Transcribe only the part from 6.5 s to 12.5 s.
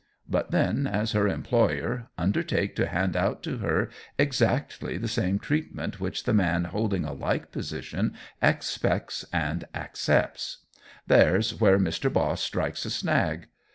holding a like position expects and accepts. There's where Mr. Boss